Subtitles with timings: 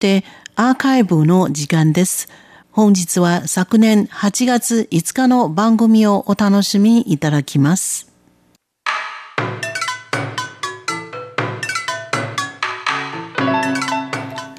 [0.00, 0.24] って
[0.56, 2.30] アーカイブの時間です。
[2.72, 8.10] 本日は昨年8月5日の番組をお楽しみいただきます。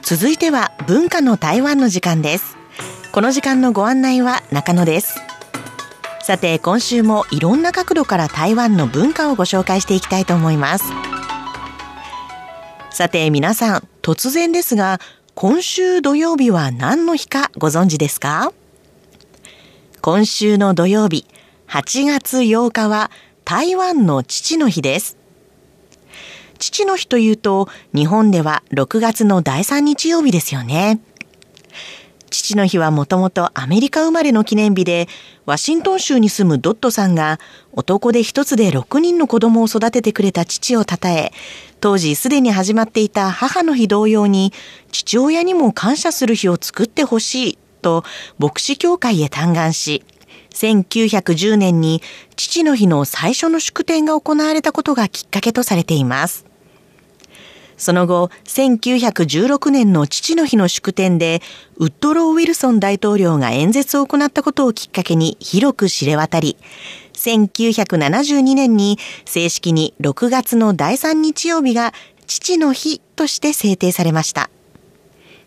[0.04, 2.56] 続いては文化の台湾の時間です。
[3.12, 5.20] この時間のご案内は中野です。
[6.22, 10.86] さて今週もいろんな角度から台湾の文化をご紹介していきたいと思います。
[12.92, 15.00] さて皆さん、突然ですが、
[15.42, 18.54] 今週土曜日は何の日かご存知ですか？
[20.00, 21.26] 今週の土曜日、
[21.68, 23.10] 8月8日は
[23.44, 25.18] 台湾の父の日です。
[26.60, 31.00] 父の日というと、日本では6月の第3日曜日ですよね。
[32.30, 35.08] 父の日はもともとアメリカ生まれの記念日で、
[35.48, 37.40] ワシントン州に住むドットさんが
[37.72, 41.32] 男で一つで6人の子供を育ててくれた父を称え、
[41.82, 44.54] 当時すでに始まっていた母の日同様に
[44.92, 48.04] 父親にも感謝する日を作ってほしいと
[48.38, 50.04] 牧師協会へ嘆願し、
[50.54, 52.04] 1910年に
[52.36, 56.46] 父の日の最初の祝典が行われたことがきっかけとされています。
[57.78, 61.42] その後、1916年の父の日の祝典で、
[61.78, 66.58] ウッドロー・ウィルソン大統領が演説を行ったことをきっかけに広く知れ渡り、
[67.22, 71.94] 1972年に正式に6月の第3日曜日が
[72.26, 74.50] 父の日として制定されました。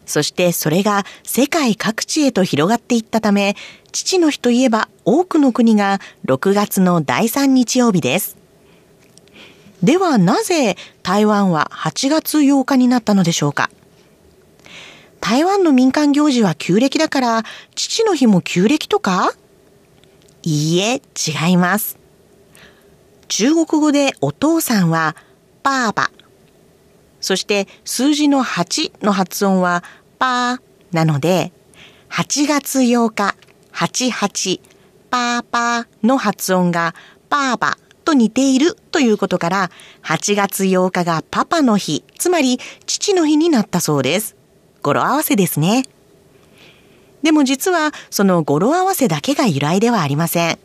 [0.06, 3.56] そしてそれが世界各地へと広がっていったため、
[3.90, 8.36] 父の日といえば多くの国が6月の第3日曜日です。
[9.82, 13.70] ではなぜ台湾は8月8日になったのでしょうか
[15.20, 17.42] 台湾の民間行事は旧暦だから
[17.74, 19.32] 父の日も旧暦とか？
[20.44, 21.98] いいえ、違います。
[23.28, 25.16] 中国語でお父さんは
[25.62, 26.10] バーバ。
[27.20, 29.82] そして数字の8の発音は
[30.18, 30.60] パー
[30.92, 31.52] なので
[32.10, 33.34] 8月8日
[33.72, 34.60] 88
[35.10, 36.94] パーパーの発音が
[37.30, 39.70] バーバと似ているということから、
[40.02, 44.36] 8月8日がパパの日、つまり父の日になったそうです。
[44.82, 45.84] 語呂合わせですね。
[47.24, 50.58] でも実はその語呂合わせだけが由来ではありません。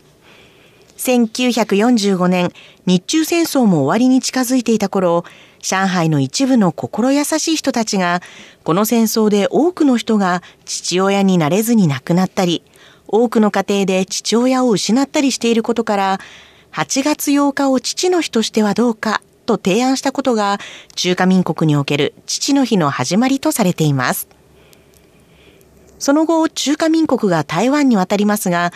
[0.97, 2.51] 1945年、
[2.85, 5.23] 日中戦争も終わりに近づいていた頃、
[5.61, 8.21] 上海の一部の心優しい人たちが、
[8.65, 12.61] この戦争で多くの人が父親になれずに亡くなったり、
[13.07, 16.19] 多くの家庭で父親を失ったりしていることから、
[16.73, 20.59] 8月8日を父の日としてはどうかと提案したことが
[20.95, 24.38] 中華民国における父の日の始まりとされています。
[25.99, 28.71] その後、中華民国が台湾に渡りますが、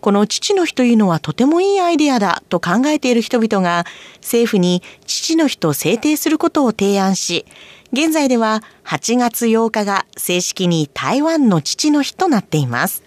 [0.00, 7.46] この父の日というのはとてもいいアイデアだと考えている人々が政府に父の日と制定することを提案し、
[7.92, 13.04] 現在では8月8日が正式に台湾の父の日となっています。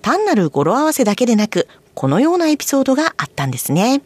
[0.00, 4.00] 単なる語呂合わせだけでなく、このようなエピソードがあったんですね。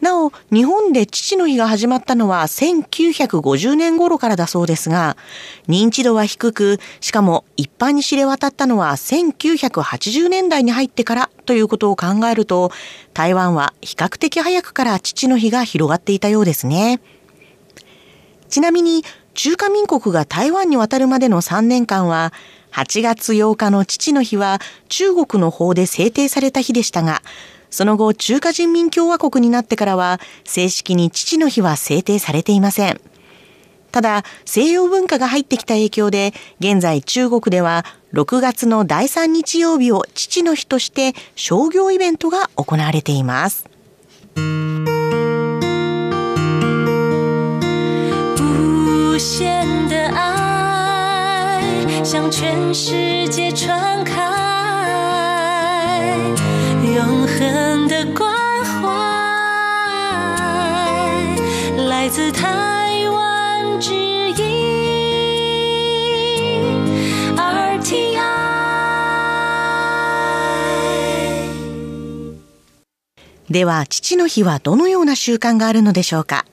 [0.00, 5.16] なお、日本で父の日が始まったのは1950年頃からだそうですが、
[5.68, 12.72] 認知度は低く、しかも一般に知れ渡ったのは1980年代に入ってからということを考えると、
[13.12, 17.00] 台湾は比較的早くから父の日が広がっていたようですね。
[18.48, 22.32] ちなみに、中華民国が台湾に渡るまでの3年間は、
[22.72, 27.22] 8月8日の父の日は中国の法で制定された日でしたが、
[27.70, 33.00] その後中華人民共和国になってからは正式に父の日は制定されていません。
[33.92, 43.68] ただ、西洋文化が入ってきた影響で、現在中国では6月の第3日曜日を父の日として商業イベントが行われています。
[52.10, 54.59] 向全世界传开，
[56.84, 58.30] 永恒的关
[58.64, 58.88] 怀
[61.88, 63.92] 来自台湾之
[64.30, 64.36] 音
[67.36, 68.20] RTI。
[73.48, 76.44] では、父の日はどのような習慣があるのでしょうか？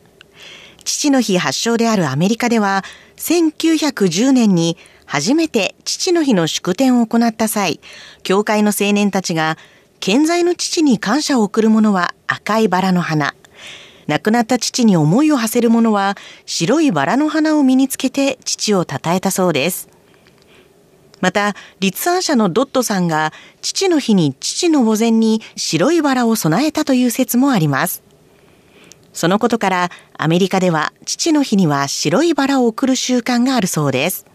[0.84, 2.84] 父の日発祥であるアメリカでは、
[3.18, 4.78] 1910年に
[5.08, 7.80] 初めて父の日の祝典を行った際、
[8.24, 9.58] 教会の青年たちが、
[10.02, 13.34] 健在の父に感謝を送る者は赤いバラの花、
[14.08, 16.16] 亡くなった父に思いを馳せる者は
[16.46, 19.90] 白いバラの花を身につけて父を称えたそうです。
[21.20, 28.04] また、立案者のドットさんが父の日に父の墓前に白いバラを備えたという説もあります。
[29.14, 34.26] そのことからアメリカでは父の日には白いバラを贈る習慣があるそうです。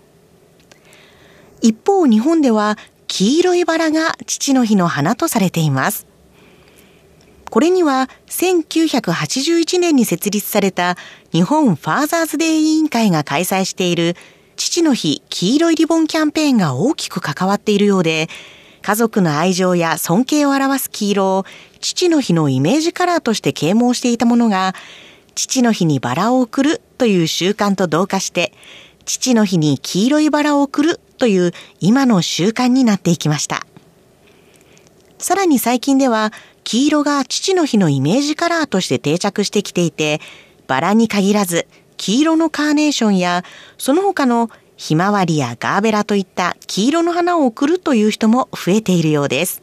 [1.62, 2.76] 一方日本では
[3.06, 6.06] 黄色いバラが父の日の花とされています。
[7.50, 10.96] これには1981年に設立された
[11.32, 14.16] 日本ファーザーズデー委員会が開催している
[14.56, 18.28] 父の日黄色いリボンキャンペーンが大きく関わっているようで、
[18.80, 21.44] 家族の愛情や尊敬を表す黄色を
[21.80, 24.74] 父の日のイメージカラーとして啓蒙していたものが、
[25.34, 28.52] 父の日にバラを贈るという習慣と同化して、
[29.04, 33.66] 父の日に黄色いバラを贈るという今の習慣になっていきました。
[35.18, 36.32] さらに最近では、
[36.64, 40.20] 黄色が父の日のイメージカラーとして定着してきていて、
[40.66, 41.66] バラに限らず、
[41.96, 43.44] 黄色のカーネーションや、
[43.78, 49.62] その他のひまわりやガーベラといった黄色の花を贈るという人も増えているようです。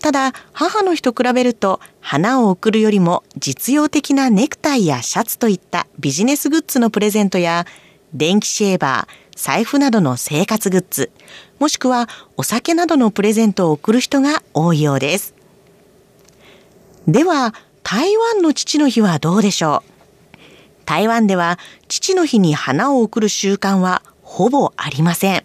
[0.00, 7.66] ただ、母の日と比べると、花を贈るよりも実用的なネクタイやシャツといったビジネスグッズのプレゼントや、
[8.14, 11.10] 電気シェーバー、財布などの生活グッズ、
[11.58, 15.34] もしくはお酒などのプレゼントを贈る人が多いようです。
[17.08, 20.84] では、台湾の父の日はどうでしょう？
[20.84, 25.44] 台湾では父の日に花を贈る習慣はほぼありません。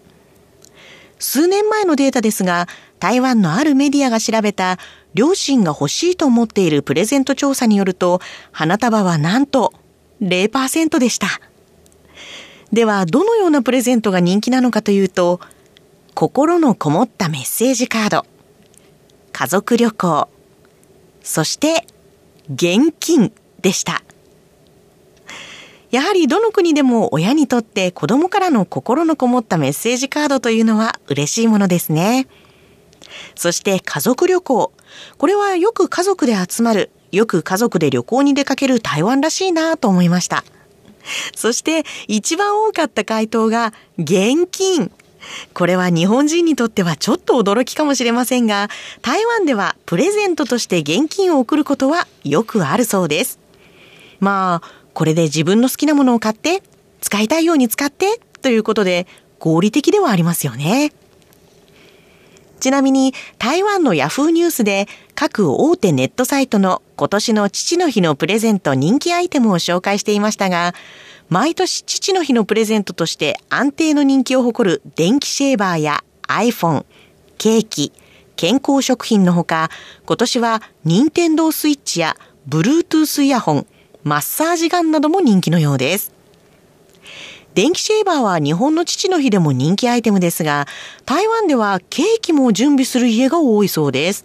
[1.18, 2.68] 数年前のデータですが、
[3.00, 4.78] 台湾のあるメディアが調べた
[5.14, 8.20] 両親が欲しいと思っているプレゼント調査によると、
[8.52, 9.72] 花束はなんと
[10.20, 11.40] 0%でした。
[12.72, 15.40] では、どのようなプレゼントが人気なのかというと、
[16.14, 18.26] 心のこもったメッセージカード、
[19.32, 20.28] 家族旅行、
[21.22, 21.86] そして
[22.52, 23.32] 現金
[23.62, 24.02] でした。
[25.90, 32.26] やはりどの国でも親にとって子供からの心のこもったメッセージカードというのは嬉しいものですね。
[33.34, 34.72] そして家族旅行。
[35.16, 40.44] これはよく家族で集まる、よく家族で旅行に出かける台湾らしいなと思いました。
[41.34, 44.90] そして一番多かった回答が現金。
[45.52, 48.68] これは日本人にとってはちょっと驚きかもしれませんが、
[49.02, 53.38] 台湾ではプレゼントとして現金を送ることはよくあるそうです。
[54.20, 56.62] まあ、これで自分の好きなものを買って、
[57.00, 59.06] 使いたいように使ってということで
[59.38, 60.92] 合理的ではありますよね。
[62.58, 70.74] ちなみに台湾のヤフーニュースで各大手ネットサイトの今年の父の日のプレゼント人気アイテムを紹介していましたが、
[71.28, 76.84] 毎年父の日のプレゼントとして安定の人気を誇る電気シェーバーや iPhone、
[77.36, 77.92] ケーキ、
[78.36, 79.70] 健康食品のほか、
[80.06, 82.16] 今年は任天堂スイッチや
[82.48, 83.66] Bluetooth イヤホン、
[84.04, 86.17] マッサージガンなども人気のようです。
[87.54, 90.66] 電気シェーバーは日本の父の日でも人気アイテムですが、
[91.04, 94.24] 台湾ではケーキも準備する家が多いそうです。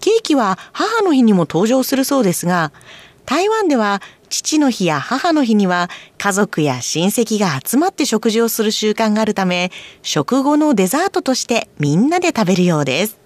[0.00, 2.72] ケーキは母の日にも登場するそうですが、
[3.24, 5.88] 台湾では父の日や母の日には
[6.18, 13.23] 家族や親戚が集まって食事をする習慣があるため、食後のデザートとしてみんなで食べるようです。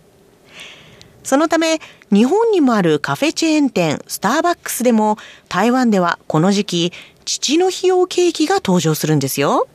[1.22, 1.80] そのため、
[2.10, 5.18] 日本にもあるカフェチェーン店、スターバックスでも、
[5.48, 6.92] 台湾ではこの時期、
[7.24, 9.68] 父の日用ケーキが登場するんですよ。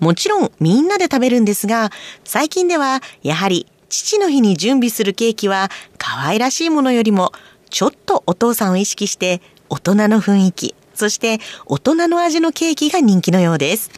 [0.00, 1.90] もちろんみんなで食べるんですが、
[2.24, 7.32] 最近ではやはり父の日に準備するケーキは可愛らしいものよりも
[7.68, 13.90] ちょっとお父さんを意識して大人の雰囲気、そして大人の味のケーキが人気のようです。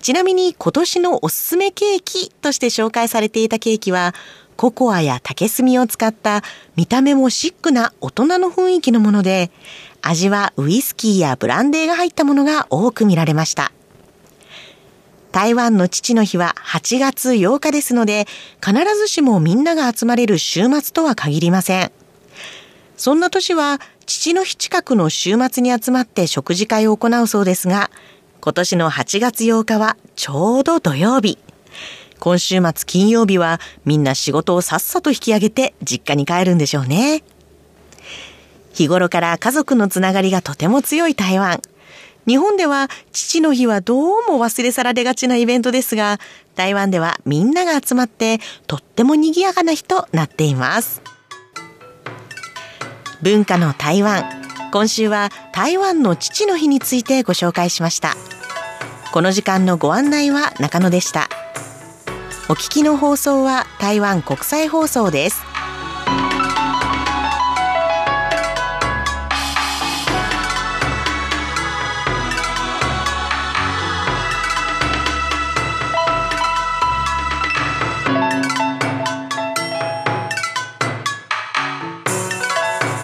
[0.00, 4.14] ちなみに今年のおすすめケーキとして紹介されていたケーキは
[4.56, 6.42] ココアや竹炭を使った
[6.76, 9.50] 見た目もシックな大人の雰囲気のもので、
[10.02, 13.72] 味はウイスキーやブランデーが入ったものが多く見られました。
[15.32, 18.26] 台湾の父の日は8月8日ですので、
[18.64, 21.90] 必ずしもみんなが集まれる週末とは限りません。
[22.96, 27.90] そんな年は父の日近くの週末に集まって食事会を行うそうですが、
[28.40, 31.38] 今年の8月8日はちょうど土曜日。
[32.20, 37.22] 今週末金曜日はみんな仕事をさっさと引き上げて実家に帰るんでしょうね。
[38.72, 41.60] 日頃から家族のつながりがとても強い台湾。
[42.26, 46.18] 日本では父の日はどうも忘れ去られがちなイベントですが、
[46.54, 51.02] 台湾ではみんなが集まってとっても賑やかな日となっています。
[53.22, 54.24] 文化の台湾。
[54.72, 58.16] 今週は台湾の父の日についてご紹介しました。
[59.12, 61.28] この時間のご案内は中野でした。
[62.46, 65.53] お聞きの放送は台湾国際放送です。